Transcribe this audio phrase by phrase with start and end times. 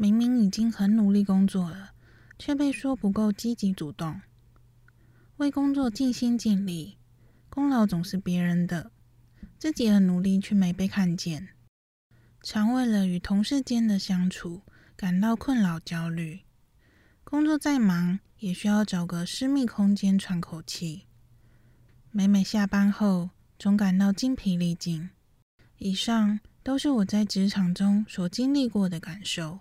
[0.00, 1.90] 明明已经很努力工作了，
[2.38, 4.20] 却被说不够积极主动。
[5.38, 6.98] 为工作尽心尽力，
[7.50, 8.92] 功劳总是别人的，
[9.58, 11.48] 自己很努力却没被看见。
[12.44, 14.62] 常为了与同事间的相处
[14.96, 16.42] 感到困扰焦虑。
[17.24, 21.06] 工作再忙，也需要找个私密空间喘口气。
[22.12, 25.10] 每每下班后，总感到精疲力尽。
[25.78, 29.58] 以上都是我在职场中所经历过的感受。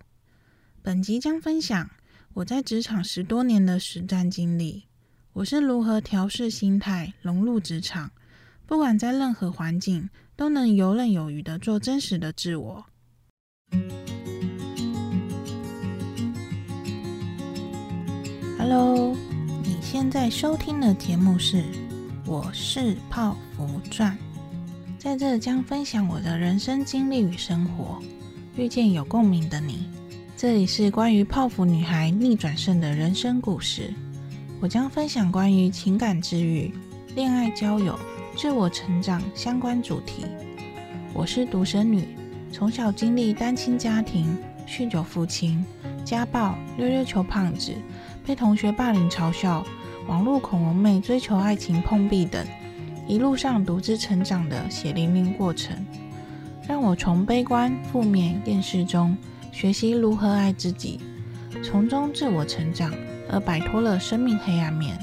[0.88, 1.90] 本集将分享
[2.34, 4.86] 我在职场十多年的实战经历。
[5.34, 8.10] 我是如何调试心态，融入职场，
[8.66, 12.86] 不管在任何环境，都能游刃有余的做真实的自我。
[18.58, 19.14] Hello，
[19.64, 21.58] 你现在收听的节目是
[22.26, 24.18] 《我是泡芙传》，
[24.98, 28.02] 在这将分享我的人生经历与生活，
[28.56, 29.86] 遇见有共鸣的你。
[30.38, 33.92] 这里是关于泡芙女孩逆转胜的人生故事。
[34.60, 36.72] 我将分享关于情感治愈、
[37.16, 37.98] 恋爱交友、
[38.36, 40.28] 自我成长相关主题。
[41.12, 42.04] 我是独生女，
[42.52, 45.66] 从小经历单亲家庭、酗酒父亲、
[46.06, 47.74] 家暴、溜溜球胖子。
[48.24, 49.66] 被同学霸凌嘲笑，
[50.08, 52.46] 网络恐龙妹追求爱情碰壁等，
[53.08, 55.76] 一路上独自成长的血淋淋过程，
[56.68, 59.18] 让我从悲观、负面、厌世中
[59.60, 61.00] 学习如何爱自己，
[61.64, 62.94] 从中自我成长，
[63.28, 64.96] 而摆脱了生命黑暗面。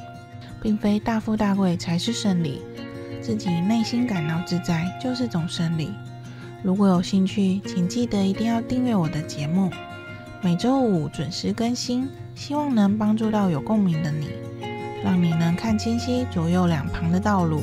[0.62, 2.62] 并非大富大贵才是胜利，
[3.20, 5.90] 自己内心感到自在就是种胜利。
[6.62, 9.72] 如果有兴趣，请记得一定要订阅我的节目，
[10.40, 12.08] 每周五准时更新。
[12.36, 14.28] 希望能帮助到有共鸣的你，
[15.02, 17.60] 让你能看清晰左右两旁的道路，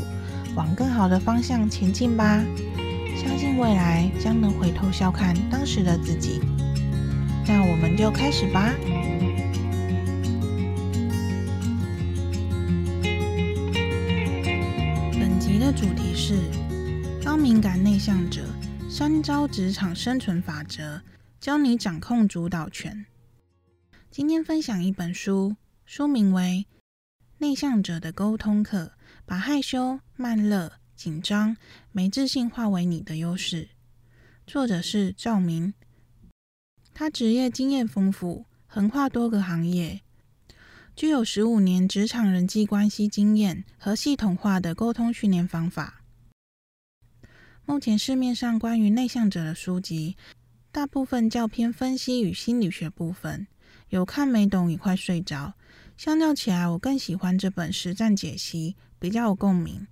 [0.57, 2.43] 往更好的方向前进吧。
[3.15, 6.41] 相信未来将能回头笑看当时的自己。
[7.47, 8.73] 那我们就开始吧。
[15.19, 16.39] 本集的主题是
[17.23, 18.45] 高敏感内向者
[18.89, 21.01] 三招职场生存法则，
[21.39, 23.05] 教你掌控主导权。
[24.09, 26.65] 今天分享一本书，书名为
[27.39, 28.85] 《内向者的沟通课》，
[29.25, 31.57] 把害羞、慢热、紧张、
[31.91, 33.69] 没自信化为你的优势。
[34.45, 35.73] 作者是赵明，
[36.93, 40.01] 他职业经验丰富，横跨多个行业，
[40.95, 46.01] 具有十五年职场人际关系经验和系统化的沟通训练方法。
[47.65, 50.17] 目前市面上关于内向者的书籍，
[50.71, 53.47] 大部分较偏分析与心理学部分。
[53.89, 55.53] 有看没懂也快睡着。
[55.97, 59.87] 相较起来，我更喜欢这本实战解析，比较有共鸣。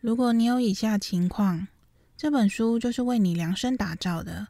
[0.00, 1.68] 如果你有以下情况，
[2.16, 4.48] 这本书就是为你量身打造的。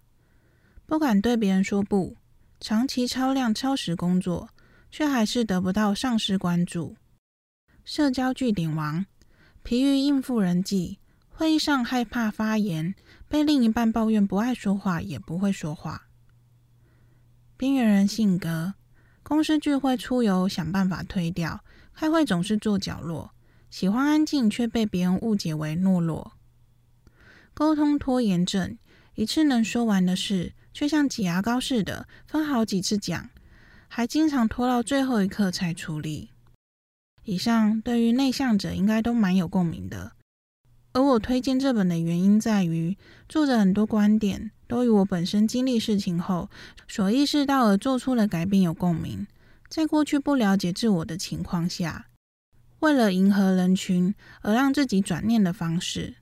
[0.88, 2.16] 不敢对别人说不，
[2.60, 4.48] 长期超量超时工作，
[4.90, 6.96] 却还是得不到上司关注。
[7.84, 9.04] 社交句点王，
[9.62, 10.98] 疲于应付人际，
[11.28, 12.94] 会议上害怕发言，
[13.28, 16.08] 被另一半抱怨不爱说话，也不会说话。
[17.58, 18.72] 边缘人性格，
[19.22, 21.62] 公司聚会出游想办法推掉，
[21.92, 23.32] 开会总是坐角落，
[23.68, 26.32] 喜欢安静却被别人误解为懦弱。
[27.52, 28.78] 沟通拖延症，
[29.16, 33.30] 一次能说完的事，却像挤牙膏似的分好几次讲，
[33.88, 36.30] 还经常拖到最后一刻才处理。
[37.24, 40.12] 以上对于内向者应该都蛮有共鸣的。
[40.92, 42.96] 而我推荐这本的原因在于，
[43.28, 44.52] 作者很多观点。
[44.68, 46.48] 都与我本身经历事情后
[46.86, 49.26] 所意识到而做出的改变有共鸣。
[49.68, 52.06] 在过去不了解自我的情况下，
[52.78, 56.14] 为了迎合人群而让自己转念的方式。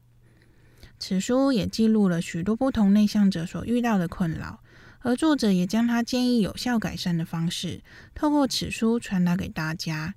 [0.98, 4.60] 此书也记录了许多不同内向者所遇到的困扰，
[5.00, 7.82] 而作者也将他建议有效改善的方式，
[8.14, 10.14] 透过此书传达给大家。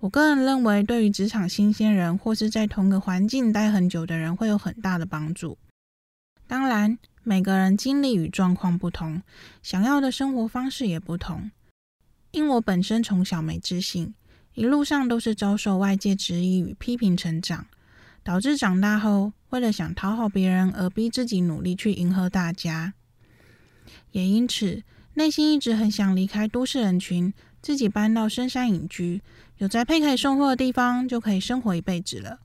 [0.00, 5.58] 我个人认为，对于职场新鲜人或是在同个环境待很久的人，会有很大的帮助。
[6.46, 6.98] 当然。
[7.22, 9.22] 每个人经历与状况不同，
[9.62, 11.50] 想要的生活方式也不同。
[12.30, 14.14] 因我本身从小没自信，
[14.54, 17.66] 一路上都是遭受外界质疑与批评成长，
[18.30, 22.94] 导致长大后为了想讨好别人而逼自己努力去迎合大家。
[24.12, 24.84] 也因此，
[25.14, 29.20] 内心一直很想离开都市人群，自己搬到深山隐居，
[29.58, 32.38] 有宅配可以送货的地方，就可以生活一辈子了。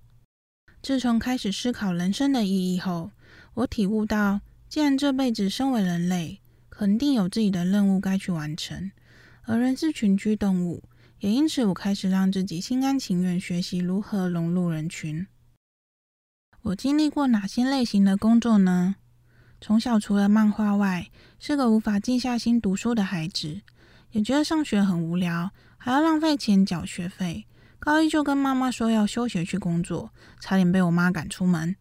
[0.82, 3.12] 自从开始思考人生的意义后，
[3.54, 4.42] 我体悟到。
[4.68, 6.42] 既然这辈子身为人类，
[6.72, 8.90] 肯定有自己的任务该去完成。
[9.44, 10.82] 而人是群居动物，
[11.20, 15.28] 也因此我开始让自己心甘情愿学习如何融入人群。
[16.66, 18.96] 我经历过哪些类型的工作呢？
[19.62, 23.62] 从小除了漫画外，是个无法静下心读书的孩子，
[24.14, 27.46] 也觉得上学很无聊，还要浪费钱缴学费。
[27.78, 30.10] 高一就跟妈妈说要休学去工作，
[30.40, 31.76] 差点被我妈赶出门。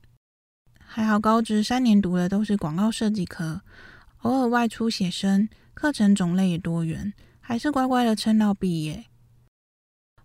[0.78, 3.62] 还好高职三年读的都是广告设计科，
[4.18, 9.06] 偶尔外出写生，课程种类也多元，还是乖乖的撑到毕业。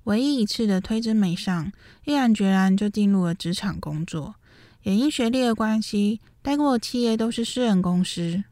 [0.03, 1.71] 唯一一次的推甄没上，
[2.03, 4.35] 毅然决然就进入了职场工作。
[4.83, 8.43] 也因学历的关系，待过的企业都是私人公司。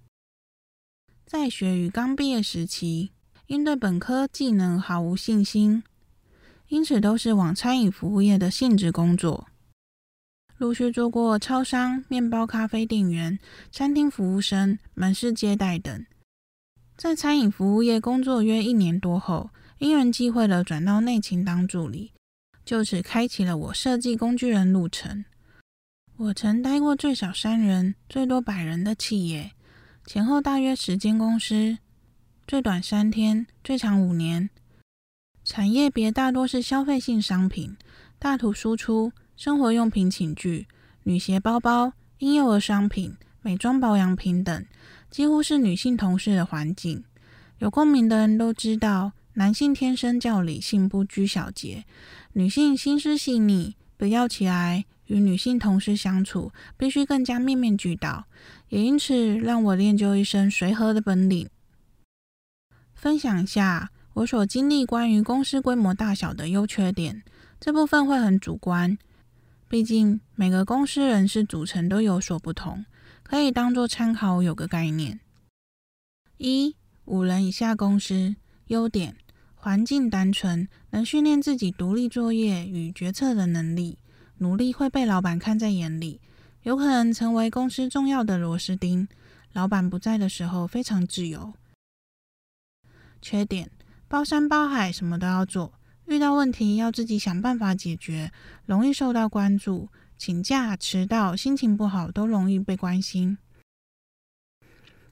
[1.26, 3.12] 在学与刚毕业时期，
[3.48, 5.84] 因对本科技能毫无信心，
[6.68, 9.48] 因此都是往餐饮服务业的性质工作。
[10.58, 13.38] 陆续做过超商、面包、咖啡店员、
[13.72, 16.06] 餐厅服务生、门市接待等。
[16.96, 22.12] 在餐饮服务业工作约一年多后，因缘际会的转到内勤当助理，
[22.66, 25.24] 就此开启了我设计工具人路程。
[26.20, 29.52] 我曾待过最少三人、最多百人的企业，
[30.04, 31.78] 前后大约十间公司，
[32.48, 34.50] 最短三天，最长五年。
[35.44, 37.78] 产业别大多是消费性商品、
[38.18, 40.66] 大图输出、生活用品寝具、
[41.04, 44.66] 女鞋包包、婴幼儿商品、美妆保养品等，
[45.12, 47.04] 几乎是女性同事的环境。
[47.60, 51.84] 有共鸣的人都知道，男性天生较理性，不拘小节；
[52.34, 54.86] 女性心思细腻，比较起来。
[55.08, 58.26] 与女性同事相处，必须更加面面俱到，
[58.70, 61.50] 也因此让我练就一身随和的本领。
[62.94, 67.24] 分享一下我所经历关于公司规模大小的优缺点，
[67.60, 68.98] 这部分会很主观，
[69.68, 72.86] 毕竟每个公司人事组成都有所不同，
[73.24, 75.20] 可以当做参考，有个概念。
[76.38, 76.76] 一、
[77.06, 78.36] 五人以下公司，
[78.68, 79.16] 优点：
[79.56, 83.98] 环境单纯，能训练自己独立作业与决策的能力。
[84.40, 86.22] 努力会被老板看在眼里，
[86.64, 89.08] 有可能成为公司重要的螺丝钉。
[89.54, 91.54] 老板不在的时候非常自由。
[93.22, 93.72] 缺点：
[94.08, 95.74] 包山包海，什么都要做，
[96.06, 98.32] 遇到问题要自己想办法解决，
[98.66, 99.90] 容易受到关注。
[100.20, 103.38] 请假、迟到、心情不好都容易被关心。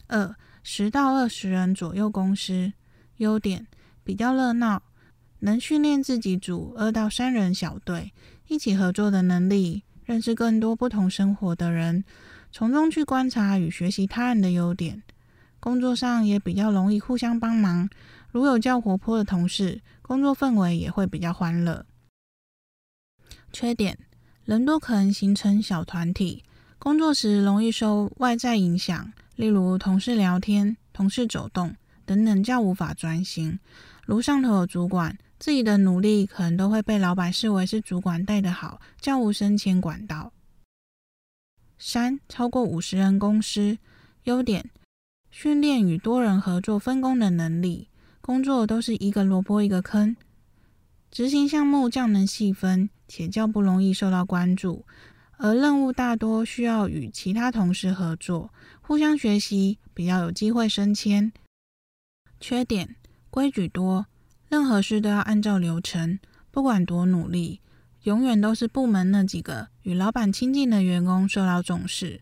[0.08, 2.74] 二、十到二十人左右公司，
[3.18, 3.68] 优点：
[4.04, 4.82] 比较热闹，
[5.40, 8.14] 能训练自己组二到三人小队。
[8.48, 12.04] 一起合作的能力，认识更多不同生活的人，
[12.52, 15.02] 从中去观察与学习他人的优点。
[15.60, 17.90] 工作上也比较容易互相帮忙，
[18.32, 21.86] 如有较活泼的同事，工作氛围也会比较欢乐。
[23.52, 23.98] 缺点：
[24.44, 26.44] 人多可能形成小团体，
[26.78, 31.76] 工作时容易受外在影响，例如同事聊天、同事走动
[32.06, 33.60] 等等，较无法专心。
[34.06, 35.18] 如上头有主管。
[35.38, 40.32] 自己的努力可能都会被老板视为是主管带得好，较无升迁管道。
[41.78, 43.78] 三、超过五十人公司，
[44.24, 44.72] 优点：
[45.30, 47.90] 训练与多人合作分工的能力，
[48.22, 50.16] 工作都是一个萝卜一个坑，
[51.12, 54.86] 执行项目较能细分，且较不容易受到关注，
[55.38, 61.34] 而任务大多需要与其他同事合作，互相学习，比较有机会升迁。
[62.40, 62.96] 缺点：
[63.30, 64.08] 规矩多。
[64.56, 66.18] 任何事都要按照流程，
[66.50, 67.60] 不管多努力，
[68.04, 72.22] 永远都是部门那几个与老板亲近的员工受到重视。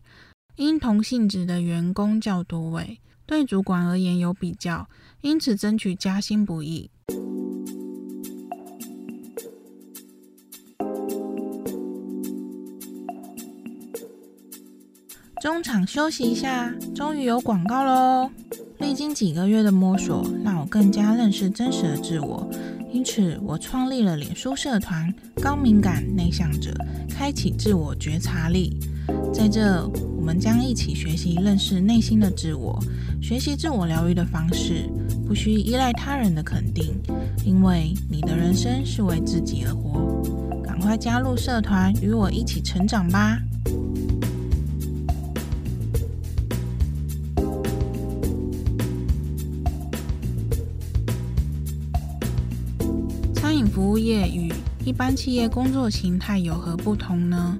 [0.56, 4.88] 因同性质的员工较多位，对主管而言有比较，
[5.20, 6.90] 因此争取加薪不易。
[15.40, 18.28] 中场休息一下，终于有广告喽！
[18.84, 22.46] 历经几个月的摸索，让我更加认识真实的自我。
[22.92, 25.12] 因此，我创立了脸书社团
[25.42, 26.70] “高敏感内向者”，
[27.08, 28.78] 开启自我觉察力。
[29.32, 32.78] 在这，我们将一起学习认识内心的自我，
[33.22, 34.86] 学习自我疗愈的方式，
[35.26, 36.94] 不需依赖他人的肯定，
[37.42, 40.22] 因为你的人生是为自己而活。
[40.62, 43.38] 赶快加入社团，与我一起成长吧！
[53.74, 54.52] 服务业与
[54.84, 57.58] 一般企业工作形态有何不同呢？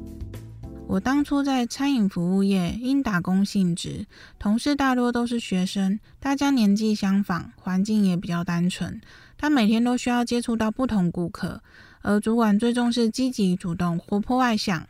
[0.86, 4.06] 我当初在餐饮服务业，因打工性质，
[4.38, 9.00] 同事大多都是学生，大家年纪相仿，环境也比较单纯。
[9.36, 11.60] 他每天都需要接触到不同顾客，
[12.02, 14.86] 而主管最重视积极、主动、活泼、外向，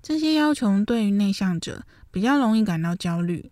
[0.00, 3.50] 这些要求对于内向者比较容易感到焦虑。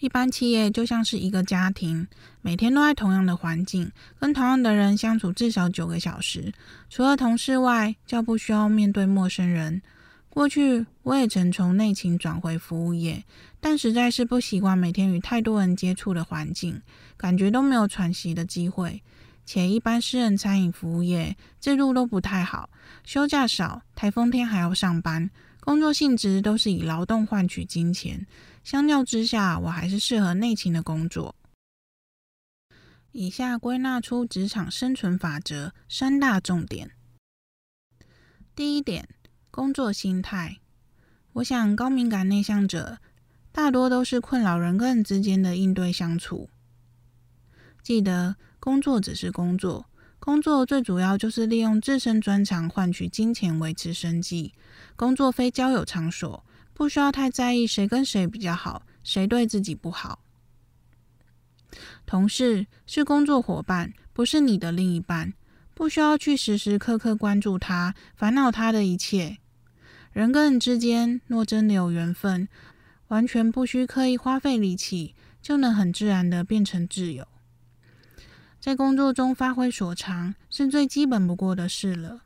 [0.00, 2.06] 一般企业就像是一个家庭，
[2.42, 6.52] 每天都在同样的环境，跟同样的人相处至少九个小时。
[6.90, 9.80] 除了同事外，较不需要面对陌生人。
[10.28, 13.24] 过去我也曾从内勤转回服务业，
[13.60, 16.82] 但实在是不习惯每天与太多人接触的环境，
[17.16, 19.00] 感觉都没有喘息的机会。
[19.46, 22.68] 且一般私人餐饮服务业制度都不太好，
[23.04, 25.30] 休假少，台风天还要上班，
[25.64, 28.26] 工作性质都是以劳动换取金钱。
[28.62, 31.34] 相较之下，我还是适合内勤的工作。
[33.12, 36.90] 以下归纳出职场生存法则三大重点。
[38.54, 39.08] 第一点，
[39.50, 40.58] 工作心态。
[41.32, 42.98] 我想高敏感内向者
[43.50, 46.50] 大多都是困扰人跟人之间的应对相处。
[47.82, 48.36] 记得。
[48.60, 49.90] 工作只是工作，
[50.24, 54.54] 工作最主要就是利用自身专长换取金钱维持生计。
[54.96, 60.20] 工作非交友场所，不需要太在意谁跟谁比较好，谁对自己不好。
[62.06, 65.34] 同事是工作伙伴，不是你的另一半，
[65.74, 69.36] 不需要去时时刻刻关注他，烦恼他的一切。
[70.14, 72.48] 人跟人之间若真的有缘分，
[73.08, 77.28] 完全不需刻意花费力气，就能很自然的变成挚友。
[78.64, 82.22] 在工作中发挥所长是最基本不过的事了。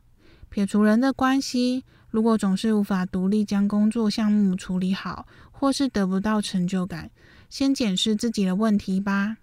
[0.47, 7.11] 撇除人的关系，如果总是无法独立将工作项目处理好，或是得不到成就感，
[7.49, 9.35] 先检视自己的问题吧。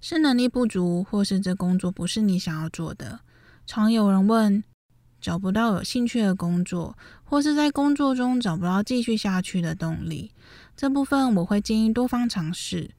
[0.00, 3.20] 是能力不足，或是这工作不是你想要做的？
[3.64, 4.64] 常有人问，
[5.20, 10.32] 找不到有兴趣的工作，或是在工作中找不到继续下去的动力。
[10.76, 12.90] 这部分我会建议多方尝试。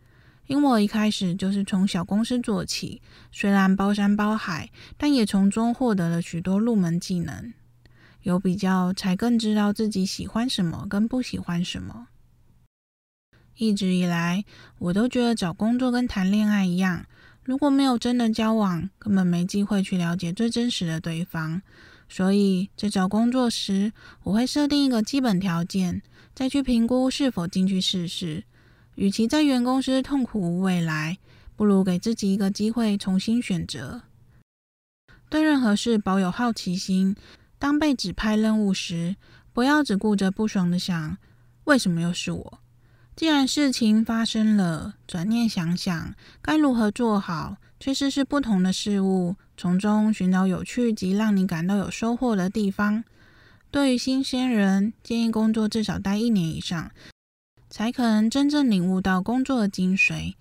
[0.52, 7.54] 因为我一开始就是从小公司做起，虽然包山包海，但也从中获得了许多入门技能。
[8.24, 12.10] 有比较，才更知道自己喜欢什么跟不喜欢什么。
[13.56, 14.44] 一直以来，
[14.78, 17.06] 我都觉得找工作跟谈恋爱一样，
[17.46, 21.62] 如果没有真的交往，根本没机会去了解最真实的对方。
[22.10, 23.94] 所以在找工作时，
[24.24, 26.02] 我会设定一个基本条件，
[26.36, 28.44] 再去评估是否进去试试。
[28.96, 31.18] 与其在原公司痛苦无未来，
[31.56, 34.02] 不如给自己一个机会重新选择。
[35.30, 37.16] 对任何事保有好奇心，
[37.58, 39.16] 当被指派任务时，
[39.54, 41.18] 不要只顾着不爽的想：
[41.64, 42.60] 为什么又是我？
[43.16, 53.04] 既然事情发生了，转念想想该如何做好，去试试不同的事物，从中寻找有趣及让你感到有收获的地方。
[53.70, 56.92] 对于新鲜人，建议工作至少待一年以上。
[57.72, 60.36] 才可能真正领悟到工作的精髓。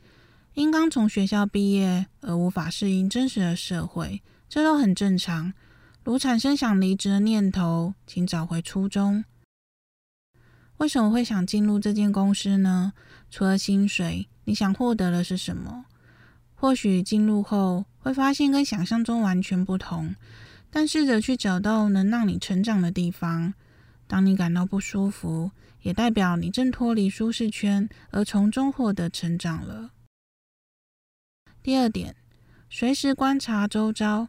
[0.55, 5.53] 因刚从学校毕业而无法适应真实的社会，这都很正常。
[6.03, 9.25] 如产生想离职的念头，请找回初衷。
[10.79, 12.93] 为什么会想进入这间公司呢？
[13.31, 15.85] 除了薪水，你想获得的是什么？
[16.57, 20.17] 或许进入后会发现跟想象中完全不同，
[20.69, 23.55] 但试着去找到能让你成长的地方。
[24.11, 25.53] 当你感到不舒服，
[25.83, 29.93] 也代表你正脱离舒适圈，而从中获得成长了。
[31.63, 32.17] 第二点，
[32.69, 34.27] 随时观察周遭。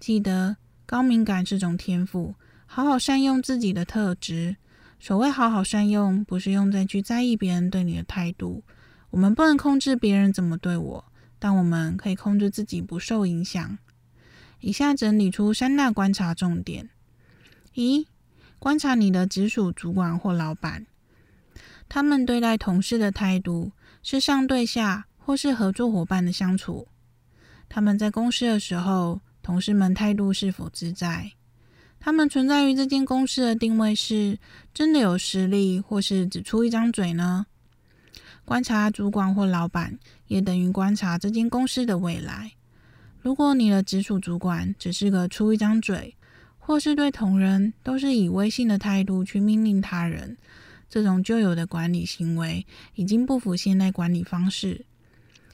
[0.00, 2.34] 记得，高敏感是种天赋，
[2.66, 4.56] 好好善用自己的特质。
[4.98, 8.64] 所谓好好善用，不是用在去在意别人对你的态度。
[9.10, 11.04] 我们不能控制别人怎么对我，
[11.38, 13.78] 但我们可以控制自己不受影响。
[14.58, 16.90] 以下整理出三大观察重点：
[17.74, 18.08] 一。
[18.64, 20.86] 观察你的直属主管或老板，
[21.86, 26.88] 他们对待同事的态度是上对下，或是合作伙伴的相处。
[27.68, 31.32] 他们在公司的时候，同事们态度是否自在？
[32.00, 34.38] 他们存在于这间公司的定位是
[34.72, 37.44] 真的有实力，或是只出一张嘴呢？
[38.46, 42.52] 观察主管或老板，也等于观察这间公司的未来。
[43.20, 46.16] 如果你的直属主管只是个出一张嘴，
[46.66, 50.38] 或是对同仁都是以威信的态度去命令他人，
[50.88, 54.86] 这种旧有的管理行为已经不符现代管理方式。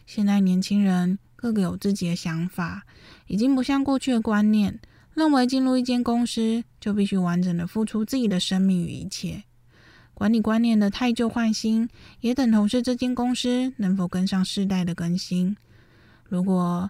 [0.06, 2.84] 现在年轻人个个有自己的想法，
[3.26, 4.78] 已经不像过去的观念，
[5.14, 9.42] 认为进入一间公司就必须完整的付出自己的生命与一切。
[10.14, 11.88] 管理观念的太旧换新，
[12.20, 15.56] 也等同是这间公司能否跟上世代的更新。
[16.28, 16.88] 如果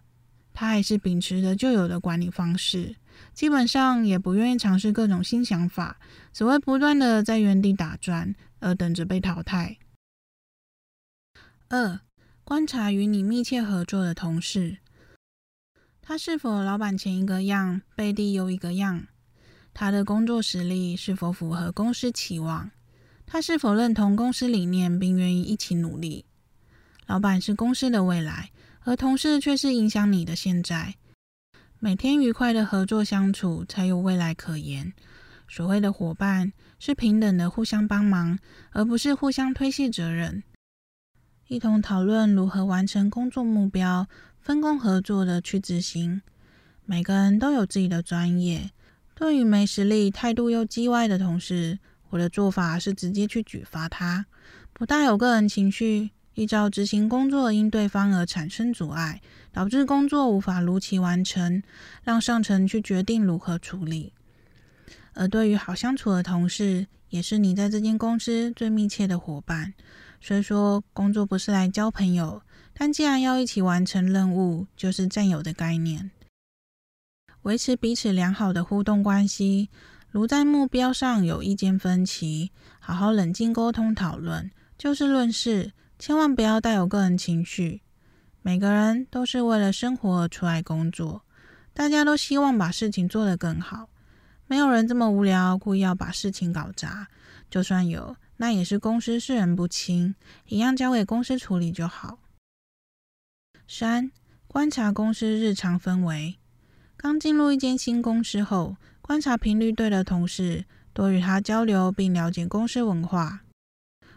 [0.53, 2.97] 他还是秉持着旧有的管理方式，
[3.33, 5.99] 基本上也不愿意尝试各种新想法，
[6.33, 9.79] 只会不断的在原地打转，而等着被淘汰。
[11.69, 12.01] 二、
[12.45, 14.79] 观察与你密切合作的同事，
[16.03, 19.07] 他是否老板前一个样，背地又一个样？
[19.73, 22.71] 他的工作实力是否符合公司期望？
[23.25, 26.27] 他是否认同公司理念，并愿意一起努力？
[27.07, 28.51] 老板是公司的未来，
[28.81, 30.97] 而同事却是影响你的现在。
[31.83, 34.93] 每天愉快的合作相处，才有未来可言。
[35.49, 38.39] 所谓的伙伴是平等的互相帮忙，
[38.73, 40.43] 而不是互相推卸责任。
[41.49, 44.07] 一同讨论如何完成工作目标，
[44.39, 46.21] 分工合作的去执行。
[46.85, 48.71] 每个人都有自己的专业。
[49.15, 51.79] 对于没实力、态度又叽歪的同事，
[52.11, 54.27] 我的做法是直接去举发他，
[54.75, 61.63] 不带有个人情绪，依照执行工作因对方而产生阻碍，导致工作无法如期完成，
[62.03, 64.13] 让上层去决定如何处理。
[65.15, 69.75] 而对于好相处的同事，也是你在这间公司最密切的伙伴。
[70.21, 72.43] 虽说工作不是来交朋友，
[72.75, 76.11] 但既然要一起完成任务，就是战友的概念。
[77.43, 79.71] 维持彼此良好的互动关系，
[80.11, 87.81] 如在目标上有意见分歧，好好冷静沟通讨论，就事论事，千万不要带有个人情绪。
[88.43, 91.23] 每个人都是为了生活而出来工作，
[91.75, 93.89] 大家都希望把事情做得更好。
[94.47, 97.09] 没有人这么无聊，故意要把事情搞砸。
[97.51, 100.15] 就算有，那也是公司事人不清，
[100.47, 102.19] 一样交给公司处理就好。
[103.69, 104.11] 三、
[104.47, 106.37] 观察公司日常氛围。
[106.97, 113.41] 刚进入一间新公司后，观察频率对的同事，多与他交流并了解公司文化，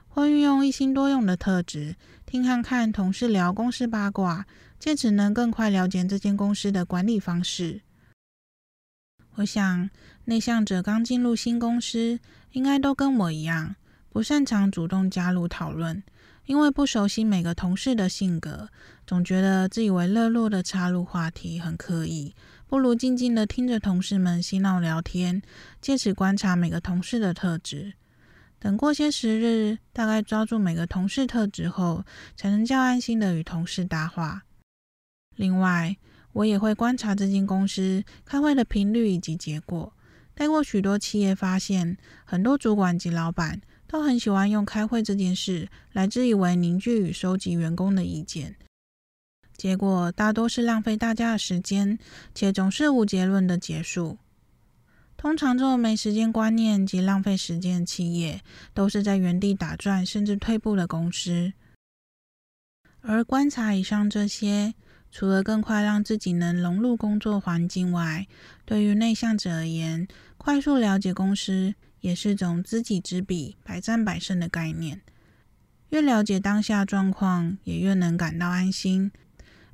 [0.07, 1.95] 或运用一心多用的特质，
[2.33, 4.47] 听看看同事聊公司八卦，
[4.79, 7.81] 借此能更快了解这间公司的管理方式。
[9.35, 9.87] 我想，
[10.25, 12.19] 内向者刚进入新公司，
[12.53, 13.75] 应该都跟我一样，
[14.09, 16.01] 不擅长主动加入讨论，
[16.47, 18.67] 因为不熟悉每个同事的性格，
[19.05, 22.33] 总觉得自以为热络的插入话题很刻意，
[22.65, 25.39] 不如静静的听着同事们嬉闹聊天，
[25.79, 27.93] 借此观察每个同事的特质。
[28.63, 32.05] 等过些时日，大概抓住每个同事特质后，
[32.37, 34.43] 才能较安心的与同事搭话。
[35.35, 35.97] 另外，
[36.31, 39.91] 我也会观察这间公司开会的频率以及结果。
[40.33, 48.55] 待过许多企业，发现很多主管及老板都很喜欢用开会这件事来自以为凝聚与收集员工的意见，
[49.57, 51.99] 结果大多是浪费大家的时间，
[52.33, 54.19] 且总是无结论的结束。
[55.23, 58.41] 通常这种没时间观念及浪费时间的企业，
[58.73, 61.53] 都是在原地打转甚至退步的公司。
[62.99, 64.73] 而观察以上这些。
[65.09, 68.27] 除了更快让自己能融入工作环境外，
[68.65, 70.07] 对于内向者而言，
[70.39, 75.01] 快速了解公司也是种知己知彼、百战百胜的概念。
[75.89, 79.11] 越了解当下状况，也越能感到安心。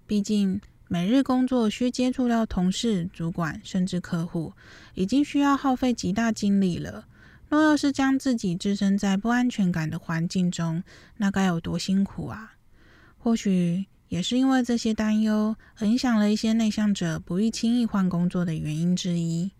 [0.06, 0.60] 毕竟
[0.90, 4.52] 每日工作需接触到同事、主管甚至客户，
[4.96, 7.08] 已经需要耗费极大精力了。
[7.48, 10.84] 若要是将自己置身在不安全感的环境中，
[11.16, 12.56] 那该有多辛苦啊！
[13.18, 13.86] 或许。
[14.10, 19.52] 也是因为这些担忧，影响了一些内向者不易轻易换工作的原因之一。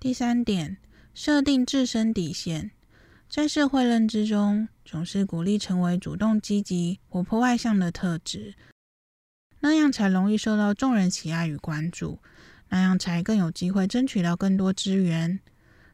[0.00, 0.78] 第三点，
[1.14, 2.72] 设定自身底线。
[3.28, 8.56] 在社会认知中，总是鼓励成为主动积极、活泼外向的特质，
[9.60, 12.18] 那样才容易受到众人喜爱与关注，
[12.68, 15.40] 那样才更有机会争取到更多资源。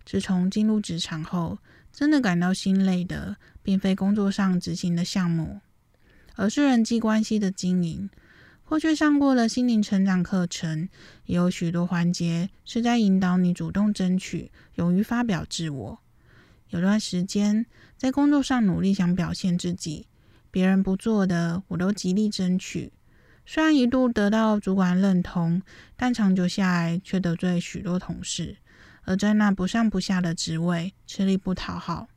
[0.05, 1.59] 自从进入职场后，
[1.93, 5.61] 真的感到心累的，并非工作上执行的项目。
[6.37, 8.11] 而是人际关系的经营。
[8.65, 10.89] 过去上过的心灵成长课程，
[11.27, 15.99] 也有许多环节是在引导你主动争取、勇于发表自我。
[16.71, 17.65] 有段时间
[17.97, 20.09] 在工作上努力想表现自己，
[20.51, 22.93] 别人不做的，我都极力争取。
[23.47, 25.63] 虽然一度得到主管认同，
[25.97, 28.57] 但长久下来却得罪许多同事，
[29.03, 32.09] 而在那不上不下的职位，吃力不讨好。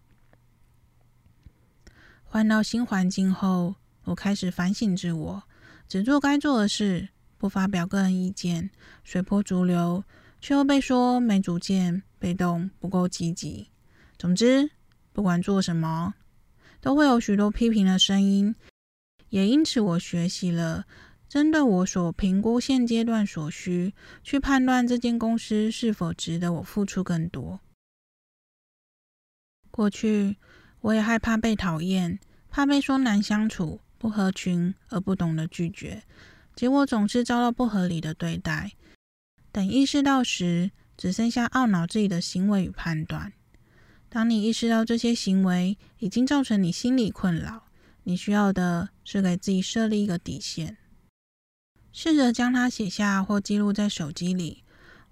[2.24, 5.44] 换到新环境后，我开始反省自我，
[5.88, 8.70] 只做该做的事，不发表个人意见，
[9.04, 10.04] 随波逐流，
[10.40, 13.70] 却又被说没主见、被动、不够积极。
[14.18, 14.70] 总之，
[15.12, 16.14] 不管做什么，
[16.80, 18.56] 都会有许多批评的声音。
[19.30, 20.86] 也因此，我学习了
[21.28, 27.60] 针对我所评估现阶段所需，去判断这间公司是否值得我付出更多。
[29.72, 30.38] 过去，
[30.82, 33.82] 我也害怕被讨厌，怕被说难相处。
[34.00, 36.04] 不合群而不懂得拒绝，
[36.56, 38.74] 结果总是遭到不合理的对待。
[39.52, 43.34] 等意识到时，只剩下懊恼自己的行为与判断。
[44.08, 47.64] 当你意识到这些行为已经造成你心理困扰，
[48.04, 50.78] 你需要的是给自己设立一个底线，
[52.00, 54.62] 试着将它写下或记录在手机里。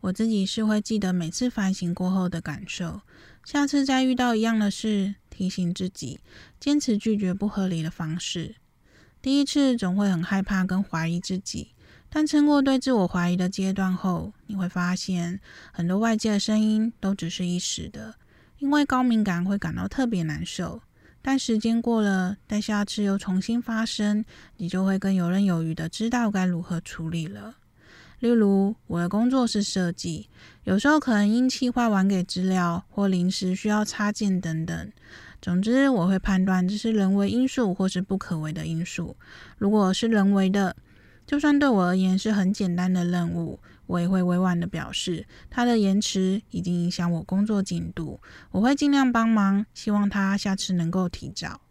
[0.01, 3.01] 我自己是会记得每次反省过后的感受，
[3.43, 6.19] 下次再遇到一样的事，提醒自己
[6.59, 8.57] 坚持拒绝不合理的方式。
[9.19, 11.73] 第一次总会很害怕跟怀疑自己，
[12.07, 15.39] 但撑过对自我怀疑的阶段后，你会发现
[15.73, 18.13] 很多外界的声音都只是一时的。
[18.59, 20.83] 因为高敏感会感到特别难受，
[21.27, 24.23] 但时间过了，待下次又重新发生，
[24.57, 27.55] 你就会更游刃有余的知道该如何处理了。
[28.19, 30.29] 例如，我的工作是设计，
[30.65, 34.91] 有时候可能因企划晚给资料或临时需要插件等等。
[35.41, 39.17] 总之，我会判断这是人为因素或是不可为的因素。
[39.57, 40.75] 如果是人为的，
[41.25, 48.19] 就算对我而言是很简单的任务，我也会委婉的表示，他的延迟已经影响我工作进度。
[48.51, 51.61] 我会尽量帮忙，希望他下次能够提早。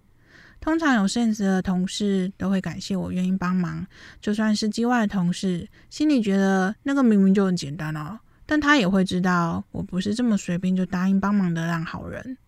[0.61, 3.87] 通常有 sense 的同事都会感谢我愿意帮忙，
[4.21, 12.39] 就算是机外的同事，心里觉得那个明明就很简单哦，但他也会知道我不是这么随便就答应帮忙的烂好人。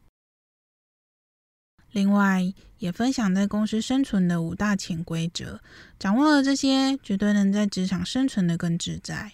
[1.93, 5.61] 另外，也分享在公司生存的五大潜规则，
[5.99, 9.33] 掌握了这些，绝对能在职场生存得更自在。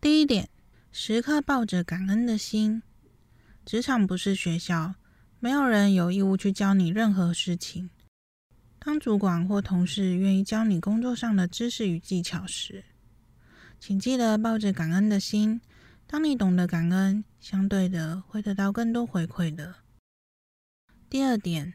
[0.00, 0.48] 第一点，
[0.90, 2.82] 时刻抱着感恩的心。
[3.66, 4.94] 职场不是学校，
[5.38, 7.90] 没有人有义务去教你任何事情。
[8.78, 12.82] 当主管或同事愿意教你工作上的知识与技巧时，
[13.78, 15.60] 请记得抱着感恩的心。
[16.06, 19.74] 当你懂得感恩，相对的会得到更多回馈的。
[21.10, 21.74] 第二点。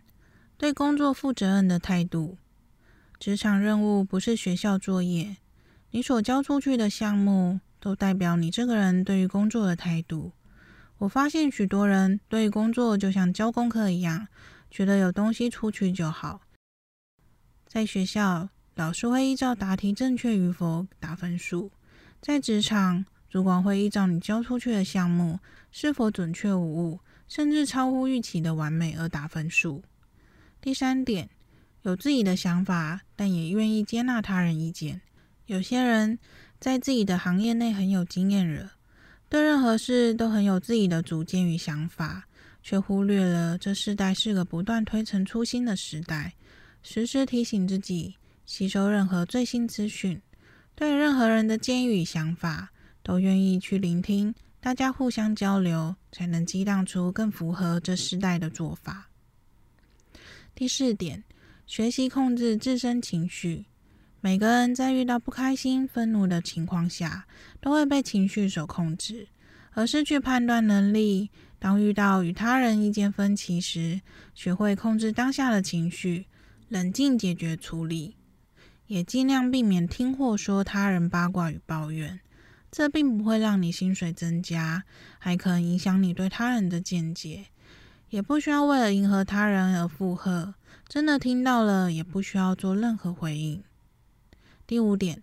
[0.57, 2.37] 对工作负责任的态度，
[3.19, 5.35] 职场任务不是学校作业，
[5.91, 10.31] 你所交出去的项目都代表你这个人对于工作的态度。
[10.97, 14.27] 我发现许多人对于工作就像交功课一样，
[14.71, 16.41] 觉得有东西出去就好。
[17.67, 21.69] 在学校，老师会依照答题正确与否打分数；
[22.19, 25.37] 在职场，主管会依照你交出去的项目
[25.69, 29.83] 是否准确无误，甚至超乎预期的完美而打分数。
[30.59, 31.29] 第三点，
[31.83, 35.01] 有自己的想法，但也愿意接纳他人意见。
[35.45, 36.17] 有些人
[36.59, 38.73] 在自己的行业内很有经验了，
[39.29, 42.25] 对任何事都很有自己的主见与想法，
[42.63, 46.33] 却忽略了这世代是个不断推陈出新的时代。
[46.81, 48.15] 时时提醒自己，
[48.45, 50.21] 吸收任何最新资讯，
[50.75, 52.71] 对任何人的建议与想法，
[53.03, 59.09] 都愿意去聆听，大家互相交流，才能激荡出更符合这世代的做法。
[60.53, 61.23] 第四点，
[61.67, 63.65] 学习控制自身情绪。
[64.25, 67.27] 每个人在遇到不开心、愤怒的情况下，
[67.61, 69.27] 都会被情绪所控制，
[69.73, 71.29] 而失去判断能力。
[71.59, 74.01] 当遇到与他人意见分歧时，
[74.33, 76.25] 学会控制当下的情绪，
[76.69, 78.15] 冷静解决处理，
[78.87, 82.19] 也尽量避免听或说他人八卦与抱怨。
[82.71, 84.85] 这并不会让你薪水增加，
[85.19, 87.45] 还可能影响你对他人的见解。
[88.09, 90.55] 也不需要为了迎合他人而附和，
[90.87, 93.61] 真的听到了也不需要做任何回应。
[94.67, 95.21] 第五点，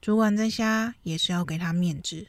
[0.00, 2.28] 主管在瞎也是要给他面子，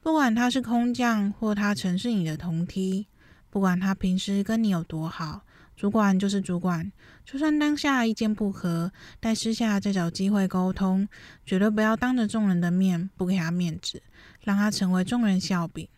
[0.00, 3.06] 不管他是空降或他曾是你的同梯，
[3.48, 5.42] 不管他平时跟你有多好，
[5.76, 6.90] 主管就是主管，
[7.24, 11.08] 就算当下意见不合，待私下再找机会沟通，
[11.46, 14.02] 绝对不要当着众人的面不给他面子，
[14.40, 15.88] 让他成为众人笑柄。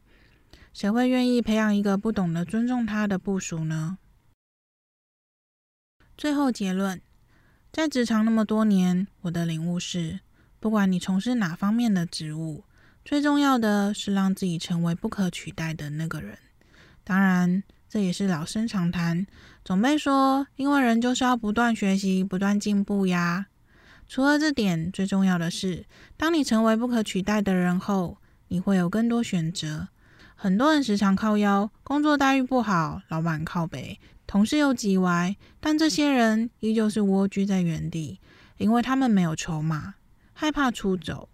[0.75, 3.97] 谁会愿意培养一个不懂得尊重他的部属呢？
[6.19, 7.01] 最后结论，
[7.77, 10.21] 在职场那么多年，我的领悟是：
[10.59, 12.65] 不管你从事哪方面的职务，
[13.05, 16.39] 最重要的是让自己成为不可取代的那个人。
[17.05, 19.27] 当然，这也是老生常谈，
[19.63, 23.49] 总被说，因为人就是要不断学习、不断进步呀。
[24.09, 25.85] 除了这点，最重要的是，
[26.17, 28.17] 当你成为不可取代的人后，
[28.49, 29.89] 你会有更多选择。
[30.35, 38.21] 很多人时常靠腰，工作待遇不好，老板靠北，同事又叽歪，但这些人依旧是蜗居在原地，
[38.59, 39.95] 因为他们没有筹码，
[40.33, 41.29] 害怕出走。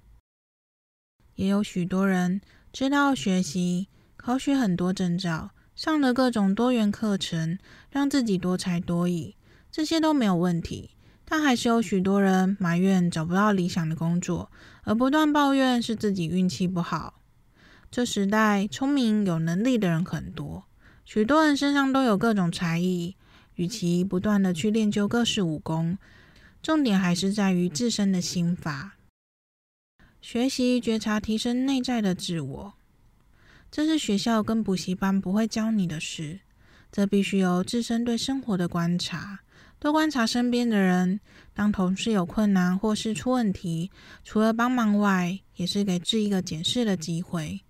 [1.36, 2.40] 也有许多人
[2.72, 7.58] 知道学习，考取很多证照，上了各种多元课程，
[7.90, 9.36] 让自己多才多艺，
[9.70, 10.90] 这些都没有问题。
[11.24, 14.52] 但还是有许多人埋怨找不到理想的工作，
[14.82, 17.22] 而不断抱怨是自己运气不好。
[17.90, 20.64] 这时代聪明有能力的人很多，
[21.04, 23.16] 许多人身上都有各种才艺。
[23.56, 25.98] 与其不断的去练就各式武功，
[26.62, 28.94] 重点还是在于自身的心法，
[30.22, 32.72] 学习觉察提升内在的自我。
[33.70, 36.40] 这是学校跟补习班不会教你的事，
[36.90, 39.40] 这必须由自身对生活的观察，
[39.78, 41.20] 多观察身边的人。
[41.52, 43.90] 当同事有困难或是出问题，
[44.24, 47.60] 除了帮忙外，也是给自己一个检视的机会。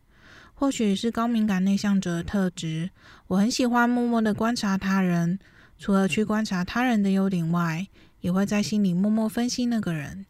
[0.55, 2.90] 或许是高敏感内向者的特质，
[3.33, 5.38] 我很喜欢默默的观察他人。
[5.79, 7.88] 除了去观察他人的优点外，
[8.21, 10.27] 也会在心里默默分析那个人。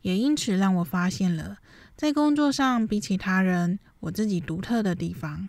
[0.00, 1.58] 也因此让我发现了
[1.94, 5.48] 在工作上比起他人我自己独特的地方。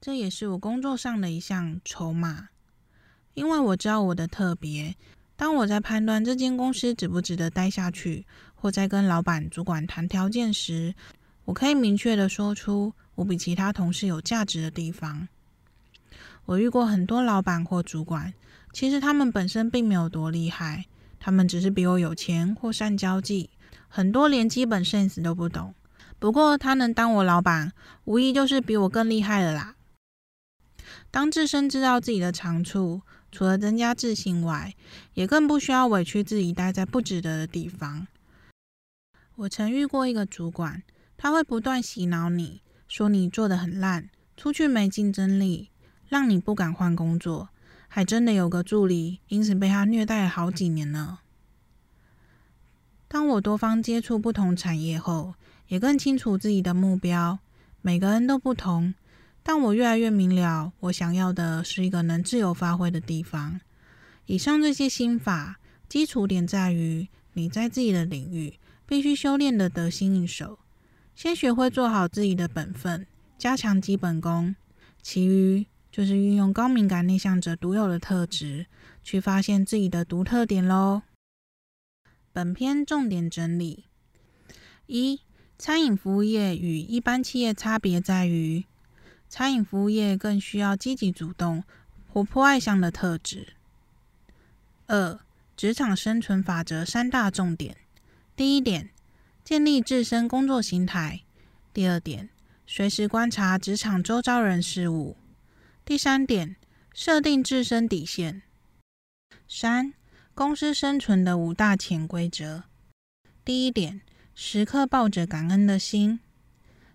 [0.00, 2.48] 这也是我工作上的一项筹码，
[3.34, 4.96] 因为我知道我的特别。
[5.36, 10.94] 当我在判断这间公司值不值得待下去，或在跟老板、主管谈条件时，
[11.44, 15.28] 我可以明确的说出我比其他同事有价值的地方。
[16.46, 18.32] 我遇过很多老板或主管，
[18.72, 20.86] 其实他们本身并没有多厉害，
[21.18, 23.50] 他们只是比我有钱或善交际，
[23.88, 25.74] 很多连基本 sense 都不懂。
[26.18, 27.72] 不过他能当我老板，
[28.04, 29.74] 无疑就是比我更厉害了啦。
[31.10, 34.72] 当自身知道自己的长处，除了增加自信外，
[35.14, 38.06] 也更不需要委屈自己待在不值得的地方。
[39.34, 40.84] 我曾遇过一个主管，
[41.16, 45.70] 他会不断洗脑你，说你做得很烂，出去没竞争力，
[46.08, 47.48] 让你不敢换工作。
[47.88, 51.20] 还真的有个助理，因此被他虐待了好几年呢。
[53.08, 55.34] 当我多方接触不同产业后，
[55.68, 57.38] 也更清楚自己的目标。
[57.80, 58.94] 每个人都不同。
[59.42, 63.60] 但我越来越明了，我想要的是一个能自由发挥的地方。
[64.26, 70.58] 以上这些心法，基础点在于你在自己的领域必须修炼的得心应手。
[71.14, 73.06] 先学会做好自己的本分，
[73.38, 74.56] 加强基本功，
[75.00, 75.64] 其余
[75.96, 78.66] 就是运用高敏感内向者独有的特质，
[79.02, 81.00] 去发现自己的独特点喽。
[82.34, 83.86] 本篇重点整理：
[84.88, 85.22] 一、
[85.56, 88.66] 餐饮服务业与一般企业差别在于。
[89.30, 91.64] 餐饮服务业更需要积极主动、
[92.12, 93.54] 活泼外向的特质。
[94.88, 95.18] 二、
[95.56, 97.74] 职场生存法则三大重点：
[98.36, 98.90] 第一点，
[99.42, 101.22] 建立自身工作心态；
[101.72, 102.28] 第二点，
[102.66, 105.16] 随时观察职场周遭人事物；
[105.86, 106.56] 第三点，
[106.92, 108.42] 设定自身底线。
[109.46, 109.94] 三、
[110.34, 112.64] 公司生存的五大潜规则：
[113.44, 114.00] 第一点，
[114.34, 116.18] 时刻抱着感恩的心；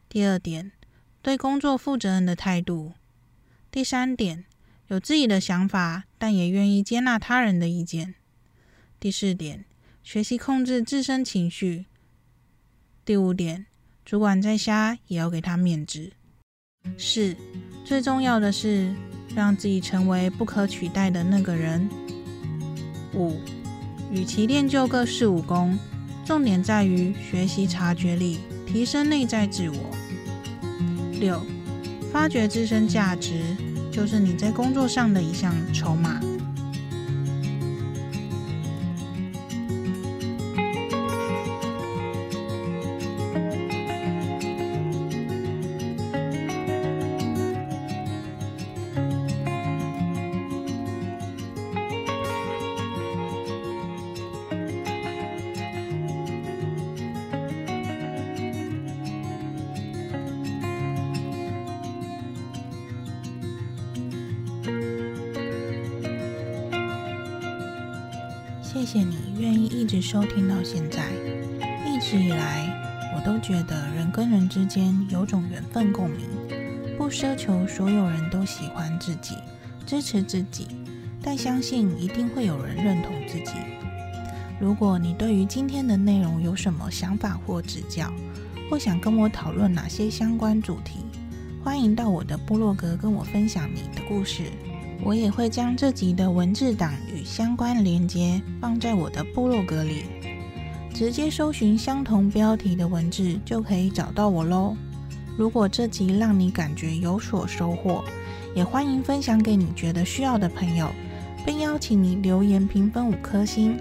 [0.09, 0.73] 第二点，
[1.21, 2.91] 对工作负责任的态度。
[3.71, 4.43] 第三点，
[4.87, 8.15] 有自己的想法，但也愿意接纳他人的意见。
[8.99, 9.63] 第四点，
[10.03, 11.85] 学习控制自身情绪。
[13.05, 13.67] 第五点，
[14.03, 16.11] 主管再瞎也要给他面子。
[16.97, 17.35] 四，
[17.83, 18.93] 最重要的是
[19.35, 21.89] 让自己成为不可取代的那个人。
[23.13, 23.39] 五，
[24.11, 25.77] 与其练就各式武功，
[26.25, 29.91] 重点在于学习察觉力，提升内在自我。
[31.19, 31.41] 六，
[32.11, 33.41] 发掘自身价值，
[33.91, 36.21] 就是你在工作上的一项筹码。
[70.61, 71.01] 到现在。
[71.87, 76.27] 一直以来，我都觉得人跟人之间有种缘分共鸣，
[76.99, 79.33] 不奢求所有人都喜欢自己、
[79.87, 80.67] 支持自己，
[81.23, 83.53] 但相信一定会有人认同自己。
[84.59, 88.13] 如果你对于今天的内容有什么想法或指教，
[88.69, 90.99] 或想跟我讨论哪些相关主题，
[91.63, 94.43] 欢迎到我的部落格跟我分享你的故事。
[95.03, 100.03] 我也会将这集的文字档与相关连接放在我的部落格里，
[100.93, 104.75] 直接搜寻相同标题的文字就可以找到我喽。
[105.37, 108.03] 如果这集让你感觉有所收获，
[108.53, 110.91] 也欢迎分享给你觉得需要的朋友，
[111.45, 113.77] 并邀请你留言评分五颗星，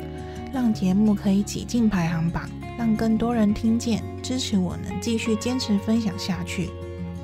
[0.52, 6.70] 让节目可以挤进排行榜，让更多人听见，支持我能继续坚持分享下去。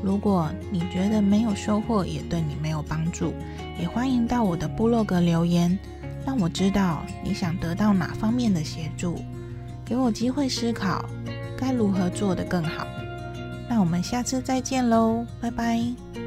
[0.03, 3.33] 如果你觉得没有收获，也对你没有帮助，
[3.81, 5.79] 也欢迎到我的部落格留言，
[6.27, 9.21] 让我知道你想得到哪方面的协助，
[9.87, 11.09] 给我机会思考
[11.57, 12.87] 该如何做得更好。
[13.69, 16.26] 那我们下次再见喽，拜拜。